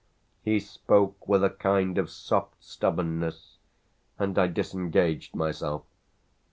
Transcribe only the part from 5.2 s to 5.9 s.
myself.